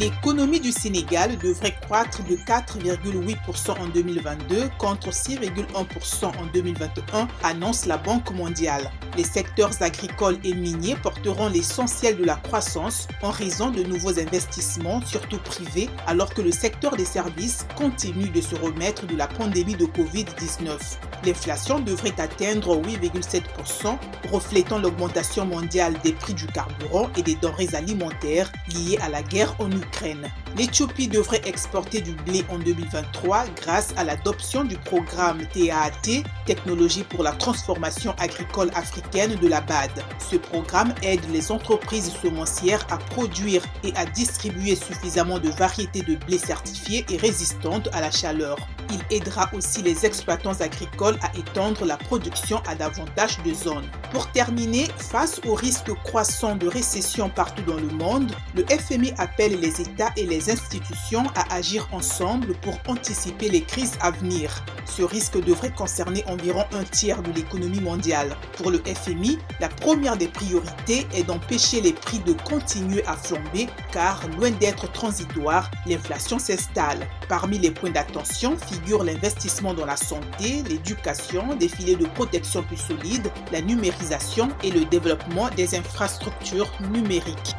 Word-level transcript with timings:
L'économie 0.00 0.60
du 0.60 0.70
Sénégal 0.70 1.36
devrait 1.38 1.74
croître 1.80 2.22
de 2.22 2.36
4,8% 2.36 3.80
en 3.80 3.88
2022 3.88 4.70
contre 4.78 5.10
6,1% 5.10 6.26
en 6.26 6.46
2021, 6.54 7.26
annonce 7.42 7.84
la 7.84 7.96
Banque 7.96 8.30
mondiale. 8.30 8.92
Les 9.16 9.24
secteurs 9.24 9.82
agricoles 9.82 10.38
et 10.44 10.54
miniers 10.54 10.94
porteront 11.02 11.48
l'essentiel 11.48 12.16
de 12.16 12.24
la 12.24 12.36
croissance 12.36 13.08
en 13.22 13.32
raison 13.32 13.70
de 13.70 13.82
nouveaux 13.82 14.20
investissements, 14.20 15.00
surtout 15.04 15.38
privés, 15.38 15.90
alors 16.06 16.32
que 16.32 16.42
le 16.42 16.52
secteur 16.52 16.94
des 16.94 17.04
services 17.04 17.66
continue 17.76 18.28
de 18.28 18.40
se 18.40 18.54
remettre 18.54 19.04
de 19.04 19.16
la 19.16 19.26
pandémie 19.26 19.74
de 19.74 19.86
Covid-19. 19.86 20.78
L'inflation 21.24 21.80
devrait 21.80 22.18
atteindre 22.18 22.76
8,7%, 22.76 23.96
reflétant 24.30 24.78
l'augmentation 24.78 25.44
mondiale 25.44 25.94
des 26.04 26.12
prix 26.12 26.34
du 26.34 26.46
carburant 26.46 27.08
et 27.16 27.22
des 27.22 27.34
denrées 27.34 27.74
alimentaires 27.74 28.50
liées 28.68 28.98
à 29.02 29.08
la 29.08 29.22
guerre 29.22 29.54
en 29.58 29.70
Ukraine. 29.70 30.30
L'Éthiopie 30.56 31.08
devrait 31.08 31.42
exporter 31.44 32.00
du 32.00 32.12
blé 32.12 32.44
en 32.50 32.58
2023 32.58 33.46
grâce 33.56 33.92
à 33.96 34.04
l'adoption 34.04 34.64
du 34.64 34.76
programme 34.76 35.40
TAAT, 35.52 36.22
Technologie 36.46 37.04
pour 37.04 37.22
la 37.22 37.32
transformation 37.32 38.14
agricole 38.18 38.70
africaine 38.74 39.36
de 39.36 39.48
la 39.48 39.60
BAD. 39.60 39.90
Ce 40.18 40.36
programme 40.36 40.94
aide 41.02 41.20
les 41.32 41.50
entreprises 41.52 42.12
semencières 42.22 42.86
à 42.90 42.98
produire 42.98 43.62
et 43.84 43.92
à 43.96 44.06
distribuer 44.06 44.76
suffisamment 44.76 45.38
de 45.38 45.50
variétés 45.50 46.02
de 46.02 46.16
blé 46.16 46.38
certifiées 46.38 47.04
et 47.10 47.16
résistantes 47.16 47.88
à 47.92 48.00
la 48.00 48.10
chaleur. 48.10 48.56
Il 48.90 49.16
aidera 49.16 49.50
aussi 49.52 49.82
les 49.82 50.06
exploitants 50.06 50.60
agricoles 50.60 51.18
à 51.22 51.36
étendre 51.36 51.84
la 51.84 51.96
production 51.96 52.62
à 52.66 52.74
davantage 52.74 53.38
de 53.44 53.52
zones. 53.52 53.88
Pour 54.12 54.30
terminer, 54.32 54.86
face 54.96 55.40
au 55.46 55.54
risque 55.54 55.92
croissant 56.04 56.56
de 56.56 56.66
récession 56.66 57.28
partout 57.28 57.62
dans 57.62 57.76
le 57.76 57.88
monde, 57.88 58.32
le 58.54 58.64
FMI 58.64 59.12
appelle 59.18 59.60
les 59.60 59.80
États 59.80 60.12
et 60.16 60.26
les 60.26 60.50
institutions 60.50 61.24
à 61.34 61.54
agir 61.54 61.88
ensemble 61.92 62.54
pour 62.54 62.78
anticiper 62.86 63.48
les 63.48 63.62
crises 63.62 63.98
à 64.00 64.10
venir. 64.10 64.64
Ce 64.88 65.02
risque 65.02 65.42
devrait 65.44 65.70
concerner 65.70 66.24
environ 66.26 66.64
un 66.72 66.84
tiers 66.84 67.22
de 67.22 67.30
l'économie 67.32 67.80
mondiale. 67.80 68.36
Pour 68.56 68.70
le 68.70 68.78
FMI, 68.78 69.38
la 69.60 69.68
première 69.68 70.16
des 70.16 70.28
priorités 70.28 71.06
est 71.14 71.24
d'empêcher 71.24 71.80
les 71.80 71.92
prix 71.92 72.18
de 72.20 72.32
continuer 72.32 73.04
à 73.06 73.16
flamber 73.16 73.68
car, 73.92 74.20
loin 74.38 74.50
d'être 74.50 74.90
transitoire, 74.90 75.70
l'inflation 75.86 76.38
s'installe. 76.38 77.06
Parmi 77.28 77.58
les 77.58 77.70
points 77.70 77.90
d'attention 77.90 78.56
figurent 78.56 79.04
l'investissement 79.04 79.74
dans 79.74 79.86
la 79.86 79.96
santé, 79.96 80.62
l'éducation, 80.68 81.54
des 81.54 81.68
filets 81.68 81.96
de 81.96 82.06
protection 82.06 82.62
plus 82.62 82.76
solides, 82.76 83.30
la 83.52 83.60
numérisation 83.60 84.48
et 84.62 84.70
le 84.70 84.84
développement 84.84 85.48
des 85.50 85.76
infrastructures 85.76 86.70
numériques. 86.92 87.54